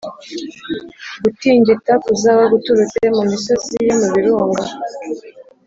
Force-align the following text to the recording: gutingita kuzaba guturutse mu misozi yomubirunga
gutingita 1.23 1.93
kuzaba 2.03 2.43
guturutse 2.51 3.01
mu 3.15 3.23
misozi 3.31 3.75
yomubirunga 3.87 4.63